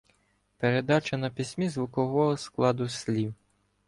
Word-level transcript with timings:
Передача 0.57 1.17
на 1.17 1.29
письмі 1.29 1.69
звукового 1.69 2.37
складу 2.37 2.89
слів 2.89 3.33